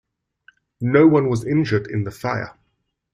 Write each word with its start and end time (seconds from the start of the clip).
No 0.81 1.05
one 1.05 1.29
was 1.29 1.45
injured 1.45 1.85
in 1.85 2.05
the 2.05 2.09
fire. 2.11 2.57